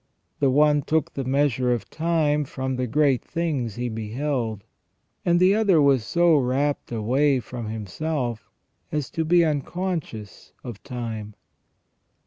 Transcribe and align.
The 0.39 0.49
one 0.49 0.81
took 0.81 1.13
the 1.13 1.23
measure 1.23 1.71
of 1.71 1.87
time 1.91 2.43
from 2.43 2.75
the 2.75 2.87
great 2.87 3.23
things 3.23 3.75
he 3.75 3.87
beheld, 3.87 4.63
and 5.23 5.39
the 5.39 5.53
other 5.53 5.79
was 5.79 6.03
so 6.03 6.35
rapt 6.37 6.91
away 6.91 7.39
from 7.39 7.67
himself 7.67 8.49
as 8.91 9.11
to 9.11 9.23
be 9.23 9.45
unconscious 9.45 10.53
of 10.63 10.81
time. 10.81 11.35